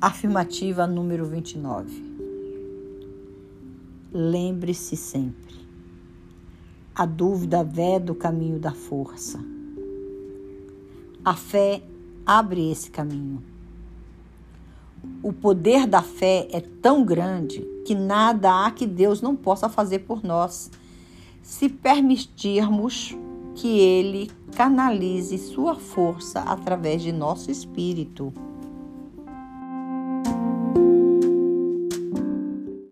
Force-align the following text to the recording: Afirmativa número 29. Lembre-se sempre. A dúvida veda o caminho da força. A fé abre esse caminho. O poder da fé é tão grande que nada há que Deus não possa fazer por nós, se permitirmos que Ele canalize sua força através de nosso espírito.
Afirmativa 0.00 0.86
número 0.86 1.24
29. 1.24 2.04
Lembre-se 4.12 4.96
sempre. 4.96 5.56
A 6.94 7.06
dúvida 7.06 7.64
veda 7.64 8.12
o 8.12 8.14
caminho 8.14 8.58
da 8.58 8.72
força. 8.72 9.42
A 11.24 11.34
fé 11.34 11.82
abre 12.24 12.70
esse 12.70 12.90
caminho. 12.90 13.42
O 15.22 15.32
poder 15.32 15.86
da 15.86 16.02
fé 16.02 16.46
é 16.50 16.60
tão 16.60 17.04
grande 17.04 17.60
que 17.84 17.94
nada 17.94 18.66
há 18.66 18.70
que 18.70 18.86
Deus 18.86 19.22
não 19.22 19.34
possa 19.34 19.68
fazer 19.68 20.00
por 20.00 20.22
nós, 20.22 20.70
se 21.42 21.68
permitirmos 21.68 23.16
que 23.54 23.78
Ele 23.78 24.30
canalize 24.54 25.38
sua 25.38 25.74
força 25.74 26.40
através 26.40 27.02
de 27.02 27.12
nosso 27.12 27.50
espírito. 27.50 28.32